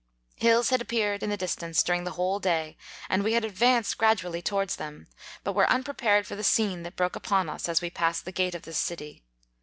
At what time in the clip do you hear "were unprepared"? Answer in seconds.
5.53-6.25